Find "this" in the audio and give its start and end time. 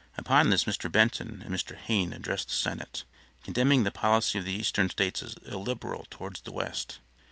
0.49-0.63